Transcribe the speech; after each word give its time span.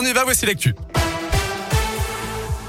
on 0.00 0.06
y 0.06 0.12
va, 0.12 0.24
voici 0.24 0.46
l'actu. 0.46 0.74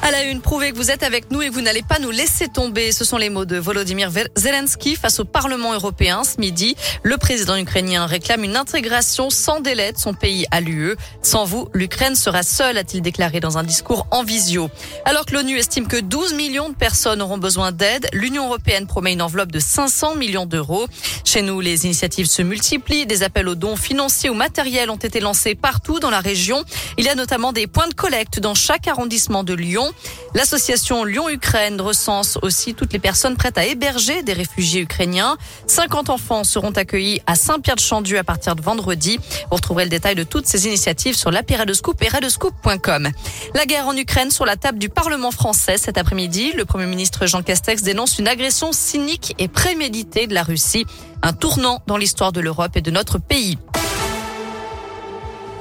À 0.04 0.10
la 0.10 0.24
une, 0.24 0.42
prouvez 0.42 0.72
que 0.72 0.78
vous 0.78 0.90
êtes 0.90 1.04
avec 1.04 1.30
nous 1.30 1.44
et 1.44 1.50
que 1.50 1.54
vous 1.54 1.62
n'allez 1.62 1.84
pas 1.84 2.00
nous 2.00 2.10
laisser 2.10 2.48
tomber. 2.48 2.92
Ce 2.92 3.06
sont 3.06 3.18
les 3.18 3.30
mots 3.30 3.46
de 3.46 3.58
Volodymyr 3.58 4.10
Zelensky 4.36 4.96
face 4.96 5.20
au 5.20 5.26
Parlement 5.26 5.74
européen 5.74 6.24
ce 6.24 6.40
midi. 6.40 6.76
Le 7.04 7.18
président 7.18 7.56
ukrainien 7.56 8.08
réclame 8.08 8.44
une 8.44 8.56
intégration 8.56 9.30
sans 9.30 9.60
délai 9.60 9.92
de 9.92 10.00
son 10.00 10.16
pays 10.16 10.48
à 10.50 10.60
l'UE. 10.60 10.96
Sans 11.22 11.46
vous, 11.46 11.70
l'Ukraine 11.74 12.16
sera 12.16 12.42
seule, 12.42 12.80
a-t-il 12.80 13.04
déclaré 13.04 13.40
dans 13.40 13.60
un 13.60 13.64
discours 13.64 14.08
en 14.10 14.24
visio. 14.24 14.72
Alors 15.06 15.28
que 15.28 15.36
l'ONU 15.36 15.60
estime 15.60 15.88
que 15.88 16.02
12 16.02 16.34
millions 16.34 16.70
de 16.70 16.76
personnes 16.76 17.22
auront 17.22 17.38
besoin 17.38 17.72
d'aide, 17.72 18.08
l'Union 18.12 18.48
européenne 18.48 18.88
promet 18.88 19.14
une 19.14 19.22
enveloppe 19.22 19.52
de 19.52 19.60
500 19.60 20.16
millions 20.16 20.48
d'euros. 20.48 20.88
Chez 21.26 21.44
nous, 21.44 21.62
les 21.62 21.86
initiatives 21.86 22.26
se 22.26 22.42
multiplient. 22.42 23.06
Des 23.06 23.22
appels 23.22 23.48
aux 23.48 23.56
dons 23.56 23.76
financiers 23.76 24.32
ou 24.32 24.34
matériels 24.34 24.90
ont 24.90 24.96
été 24.96 25.20
lancés 25.20 25.54
partout 25.54 26.00
dans 26.00 26.10
la 26.10 26.22
région. 26.22 26.64
Il 26.98 27.06
y 27.06 27.10
a 27.10 27.16
notamment 27.16 27.54
des 27.54 27.68
points 27.68 27.88
de 27.88 27.94
collecte 27.94 28.40
dans 28.40 28.56
chaque 28.56 28.88
arrondissement 28.88 29.44
de 29.44 29.54
Lyon. 29.54 29.91
L'association 30.34 31.04
Lyon-Ukraine 31.04 31.82
recense 31.82 32.38
aussi 32.42 32.74
toutes 32.74 32.94
les 32.94 33.00
personnes 33.00 33.36
prêtes 33.36 33.58
à 33.58 33.66
héberger 33.66 34.24
des 34.24 34.34
réfugiés 34.34 34.82
ukrainiens. 34.82 35.38
50 35.68 36.10
enfants 36.10 36.44
seront 36.44 36.72
accueillis 36.72 37.22
à 37.28 37.36
Saint-Pierre-de-Chandieu 37.36 38.18
à 38.18 38.24
partir 38.24 38.56
de 38.56 38.62
vendredi. 38.62 39.18
Vous 39.50 39.56
retrouverez 39.56 39.84
le 39.84 39.90
détail 39.90 40.16
de 40.16 40.24
toutes 40.24 40.48
ces 40.48 40.68
initiatives 40.68 41.16
sur 41.16 41.32
l'appli 41.32 41.56
Radescoop 41.56 42.02
et 42.02 42.08
radescoop.com. 42.08 43.10
La 43.54 43.66
guerre 43.66 43.88
en 43.88 43.96
Ukraine 43.96 44.32
sur 44.32 44.46
la 44.46 44.56
table 44.56 44.80
du 44.80 44.90
Parlement 44.90 45.32
français 45.32 45.78
cet 45.78 45.98
après-midi. 45.98 46.54
Le 46.54 46.66
Premier 46.66 46.86
ministre 46.86 47.26
Jean 47.26 47.42
Castex 47.42 47.82
dénonce 47.82 48.20
une 48.20 48.28
agression 48.28 48.72
cynique 48.72 49.36
et 49.38 49.48
préméditée 49.48 50.28
de 50.28 50.34
la 50.34 50.44
Russie. 50.44 50.86
Un 51.24 51.34
tournant 51.34 51.82
dans 51.88 51.98
l'histoire 51.98 52.32
de 52.32 52.40
l'Europe 52.42 52.76
et 52.76 52.82
de 52.82 52.90
notre 52.90 53.20
pays. 53.20 53.58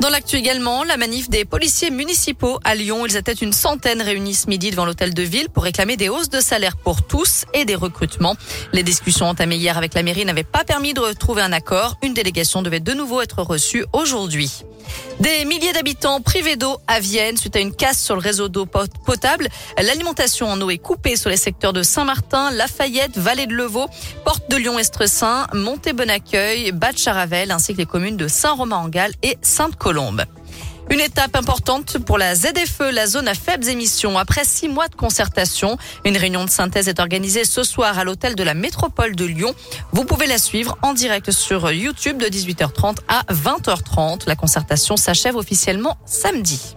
Dans 0.01 0.09
l'actu 0.09 0.37
également, 0.37 0.83
la 0.83 0.97
manif 0.97 1.29
des 1.29 1.45
policiers 1.45 1.91
municipaux 1.91 2.59
à 2.65 2.75
Lyon. 2.75 3.05
Ils 3.05 3.17
étaient 3.17 3.35
une 3.35 3.53
centaine 3.53 4.01
réunis 4.01 4.33
ce 4.33 4.49
midi 4.49 4.71
devant 4.71 4.87
l'hôtel 4.87 5.13
de 5.13 5.23
ville 5.23 5.51
pour 5.51 5.63
réclamer 5.63 5.99
des 5.99 6.09
hausses 6.09 6.31
de 6.31 6.41
salaire 6.41 6.79
pour 6.79 7.03
tous 7.03 7.45
et 7.53 7.67
des 7.67 7.75
recrutements. 7.75 8.35
Les 8.73 8.83
discussions 8.83 9.27
entamées 9.27 9.57
hier 9.57 9.77
avec 9.77 9.93
la 9.93 10.03
mairie 10.03 10.25
n'avaient 10.25 10.43
pas 10.43 10.65
permis 10.65 10.95
de 10.95 11.01
retrouver 11.01 11.43
un 11.43 11.53
accord. 11.53 11.99
Une 12.03 12.15
délégation 12.15 12.63
devait 12.63 12.81
de 12.81 12.95
nouveau 12.95 13.21
être 13.21 13.43
reçue 13.43 13.85
aujourd'hui. 13.93 14.65
Des 15.21 15.45
milliers 15.45 15.75
d'habitants 15.75 16.23
privés 16.23 16.57
d'eau 16.57 16.79
à 16.87 16.99
Vienne 16.99 17.37
suite 17.37 17.55
à 17.55 17.61
une 17.61 17.75
casse 17.75 18.03
sur 18.03 18.15
le 18.15 18.23
réseau 18.23 18.49
d'eau 18.49 18.65
potable. 18.65 19.49
L'alimentation 19.81 20.51
en 20.51 20.59
eau 20.63 20.71
est 20.71 20.79
coupée 20.79 21.17
sur 21.17 21.29
les 21.29 21.37
secteurs 21.37 21.75
de 21.75 21.83
Saint-Martin, 21.83 22.51
Lafayette, 22.53 23.19
Vallée 23.19 23.47
de 23.47 23.53
Levaux, 23.53 23.89
Porte 24.25 24.51
de 24.51 24.57
Lyon-Estressin, 24.57 25.47
Monté-Bon-Accueil, 25.53 26.73
Bad-Charavel 26.73 27.51
ainsi 27.51 27.75
que 27.75 27.79
les 27.79 27.87
communes 27.87 28.17
de 28.17 28.29
Saint-Romain-en-Galles 28.29 29.13
et 29.23 29.37
Sainte-Colombe. 29.43 29.90
Une 30.91 31.01
étape 31.01 31.37
importante 31.37 31.99
pour 31.99 32.19
la 32.19 32.35
ZFE, 32.35 32.91
la 32.93 33.07
zone 33.07 33.29
à 33.29 33.35
faibles 33.35 33.69
émissions. 33.69 34.19
Après 34.19 34.45
six 34.45 34.69
mois 34.69 34.89
de 34.89 34.97
concertation, 34.97 35.77
une 36.05 36.17
réunion 36.17 36.45
de 36.45 36.51
synthèse 36.51 36.89
est 36.89 36.99
organisée 36.99 37.45
ce 37.45 37.63
soir 37.63 37.97
à 37.97 38.03
l'hôtel 38.03 38.35
de 38.35 38.43
la 38.43 38.55
métropole 38.55 39.15
de 39.15 39.25
Lyon. 39.25 39.55
Vous 39.93 40.05
pouvez 40.05 40.27
la 40.27 40.39
suivre 40.39 40.77
en 40.83 40.93
direct 40.93 41.31
sur 41.31 41.71
YouTube 41.71 42.19
de 42.19 42.27
18h30 42.27 42.97
à 43.07 43.23
20h30. 43.33 44.23
La 44.27 44.35
concertation 44.35 44.97
s'achève 44.97 45.37
officiellement 45.37 45.97
samedi. 46.07 46.75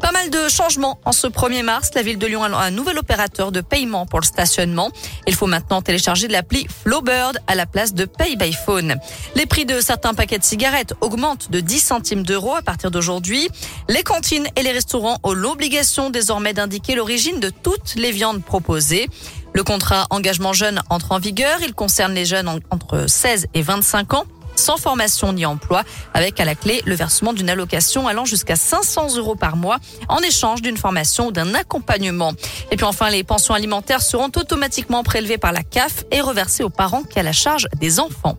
Pas 0.00 0.12
mal 0.12 0.30
de 0.30 0.48
changements 0.48 0.98
en 1.04 1.12
ce 1.12 1.26
1er 1.26 1.62
mars. 1.62 1.90
La 1.94 2.02
ville 2.02 2.18
de 2.18 2.26
Lyon 2.26 2.42
a 2.42 2.48
un 2.48 2.70
nouvel 2.70 2.98
opérateur 2.98 3.52
de 3.52 3.60
paiement 3.60 4.06
pour 4.06 4.20
le 4.20 4.24
stationnement. 4.24 4.90
Il 5.26 5.34
faut 5.34 5.46
maintenant 5.46 5.82
télécharger 5.82 6.28
l'appli 6.28 6.66
Flowbird 6.68 7.38
à 7.46 7.54
la 7.54 7.66
place 7.66 7.94
de 7.94 8.04
Pay 8.04 8.36
by 8.36 8.52
Phone. 8.52 8.96
Les 9.34 9.46
prix 9.46 9.64
de 9.64 9.80
certains 9.80 10.14
paquets 10.14 10.38
de 10.38 10.44
cigarettes 10.44 10.94
augmentent 11.00 11.50
de 11.50 11.60
10 11.60 11.80
centimes 11.80 12.22
d'euros 12.24 12.54
à 12.54 12.62
partir 12.62 12.90
d'aujourd'hui. 12.90 13.48
Les 13.88 14.02
cantines 14.02 14.46
et 14.56 14.62
les 14.62 14.72
restaurants 14.72 15.18
ont 15.22 15.32
l'obligation 15.32 16.10
désormais 16.10 16.52
d'indiquer 16.52 16.94
l'origine 16.94 17.40
de 17.40 17.50
toutes 17.50 17.94
les 17.94 18.10
viandes 18.10 18.42
proposées. 18.42 19.08
Le 19.54 19.64
contrat 19.64 20.06
engagement 20.10 20.52
jeune 20.52 20.82
entre 20.88 21.12
en 21.12 21.18
vigueur. 21.18 21.58
Il 21.62 21.74
concerne 21.74 22.14
les 22.14 22.24
jeunes 22.24 22.48
entre 22.70 23.06
16 23.06 23.48
et 23.54 23.62
25 23.62 24.14
ans 24.14 24.24
sans 24.56 24.76
formation 24.76 25.32
ni 25.32 25.46
emploi, 25.46 25.82
avec 26.14 26.40
à 26.40 26.44
la 26.44 26.54
clé 26.54 26.82
le 26.84 26.94
versement 26.94 27.32
d'une 27.32 27.50
allocation 27.50 28.08
allant 28.08 28.24
jusqu'à 28.24 28.56
500 28.56 29.16
euros 29.16 29.34
par 29.34 29.56
mois 29.56 29.78
en 30.08 30.18
échange 30.18 30.62
d'une 30.62 30.76
formation 30.76 31.28
ou 31.28 31.32
d'un 31.32 31.54
accompagnement. 31.54 32.32
Et 32.70 32.76
puis 32.76 32.86
enfin, 32.86 33.10
les 33.10 33.24
pensions 33.24 33.54
alimentaires 33.54 34.02
seront 34.02 34.30
automatiquement 34.36 35.02
prélevées 35.02 35.38
par 35.38 35.52
la 35.52 35.62
CAF 35.62 36.04
et 36.10 36.20
reversées 36.20 36.64
aux 36.64 36.70
parents 36.70 37.02
qui 37.02 37.18
a 37.18 37.22
la 37.22 37.32
charge 37.32 37.68
des 37.80 38.00
enfants. 38.00 38.36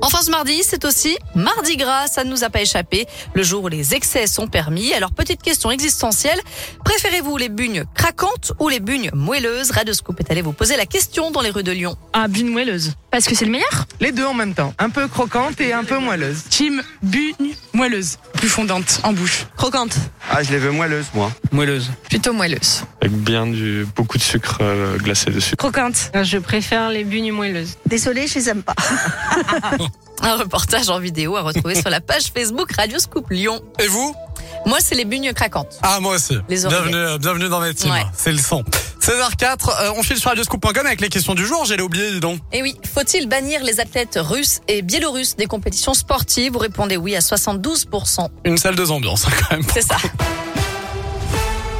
Enfin, 0.00 0.20
ce 0.22 0.30
mardi, 0.30 0.62
c'est 0.62 0.84
aussi 0.84 1.16
mardi 1.34 1.76
gras. 1.76 2.06
Ça 2.08 2.24
ne 2.24 2.30
nous 2.30 2.44
a 2.44 2.50
pas 2.50 2.60
échappé. 2.60 3.06
Le 3.34 3.42
jour 3.42 3.64
où 3.64 3.68
les 3.68 3.94
excès 3.94 4.26
sont 4.26 4.46
permis. 4.46 4.92
Alors, 4.92 5.12
petite 5.12 5.42
question 5.42 5.70
existentielle. 5.70 6.40
Préférez-vous 6.84 7.36
les 7.36 7.48
bugnes 7.48 7.84
craquantes 7.94 8.52
ou 8.58 8.68
les 8.68 8.80
bugnes 8.80 9.10
moelleuses? 9.14 9.70
Radescoop 9.70 10.20
est 10.20 10.30
allé 10.30 10.42
vous 10.42 10.52
poser 10.52 10.76
la 10.76 10.86
question 10.86 11.30
dans 11.30 11.40
les 11.40 11.50
rues 11.50 11.62
de 11.62 11.72
Lyon. 11.72 11.96
Ah, 12.12 12.28
bugne 12.28 12.48
moelleuse. 12.50 12.92
Parce 13.10 13.26
que 13.26 13.34
c'est 13.34 13.44
le 13.44 13.50
meilleur? 13.52 13.86
Les 14.00 14.12
deux 14.12 14.26
en 14.26 14.34
même 14.34 14.54
temps. 14.54 14.74
Un 14.78 14.90
peu 14.90 15.08
croquante 15.08 15.60
et 15.60 15.72
un 15.72 15.84
peu 15.84 15.98
moelleuse. 15.98 16.42
Team 16.50 16.82
bugne 17.02 17.54
moelleuse. 17.72 18.18
Plus 18.34 18.48
fondante 18.48 19.00
en 19.04 19.12
bouche. 19.12 19.46
Croquante. 19.56 19.96
Ah, 20.30 20.42
je 20.42 20.50
les 20.50 20.58
veux 20.58 20.72
moelleuses, 20.72 21.06
moi. 21.14 21.30
Moelleuse. 21.52 21.90
Plutôt 22.08 22.32
moelleuse. 22.32 22.82
Avec 23.04 23.18
bien 23.18 23.46
du, 23.46 23.86
beaucoup 23.94 24.16
de 24.16 24.22
sucre 24.22 24.60
euh, 24.62 24.96
glacé 24.96 25.30
dessus. 25.30 25.56
Croquante. 25.56 26.10
Je 26.22 26.38
préfère 26.38 26.88
les 26.88 27.04
bugnes 27.04 27.32
moelleuses. 27.32 27.76
Désolée, 27.84 28.26
je 28.26 28.36
les 28.36 28.48
aime 28.48 28.62
pas. 28.62 28.74
Un 30.22 30.36
reportage 30.36 30.88
en 30.88 30.98
vidéo 30.98 31.36
à 31.36 31.42
retrouver 31.42 31.74
sur 31.74 31.90
la 31.90 32.00
page 32.00 32.32
Facebook 32.34 32.72
Radio 32.72 32.98
Scoop 32.98 33.28
Lyon. 33.28 33.60
Et 33.78 33.88
vous? 33.88 34.14
Moi, 34.64 34.78
c'est 34.80 34.94
les 34.94 35.04
bugnes 35.04 35.34
craquantes. 35.34 35.78
Ah, 35.82 36.00
moi 36.00 36.14
aussi. 36.14 36.38
Les 36.48 36.64
bienvenue, 36.66 36.96
euh, 36.96 37.18
bienvenue 37.18 37.50
dans 37.50 37.60
mes 37.60 37.74
teams. 37.74 37.92
Ouais. 37.92 38.06
C'est 38.16 38.32
le 38.32 38.38
son. 38.38 38.64
16h04, 39.02 39.82
euh, 39.82 39.90
on 39.98 40.02
file 40.02 40.16
sur 40.16 40.30
radioscoop.com 40.30 40.86
avec 40.86 41.02
les 41.02 41.10
questions 41.10 41.34
du 41.34 41.44
jour. 41.44 41.66
J'ai 41.66 41.78
oublié, 41.82 42.10
dis 42.10 42.20
donc. 42.20 42.40
Et 42.52 42.62
oui, 42.62 42.74
faut-il 42.94 43.28
bannir 43.28 43.62
les 43.64 43.80
athlètes 43.80 44.18
russes 44.18 44.62
et 44.66 44.80
biélorusses 44.80 45.36
des 45.36 45.44
compétitions 45.44 45.92
sportives? 45.92 46.54
Vous 46.54 46.58
répondez 46.58 46.96
oui 46.96 47.14
à 47.14 47.20
72%. 47.20 48.30
Une 48.46 48.56
salle 48.56 48.76
de 48.76 48.86
ambiance, 48.86 49.26
hein, 49.26 49.32
quand 49.38 49.56
même. 49.56 49.66
C'est 49.74 49.82
ça. 49.82 49.96